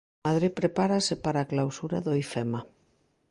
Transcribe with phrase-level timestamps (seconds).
[0.27, 2.61] Madrid prepárase para a clausura do Ifema.